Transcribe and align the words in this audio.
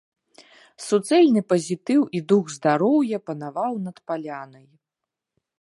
Суцэльны 0.85 1.41
пазітыў 1.53 2.01
і 2.19 2.23
дух 2.33 2.45
здароўя 2.55 3.17
панаваў 3.31 3.73
над 3.87 3.97
палянай. 4.09 4.67